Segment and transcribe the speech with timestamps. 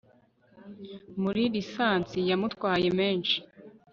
[1.21, 3.37] Muri lisansi yamutwaye menshi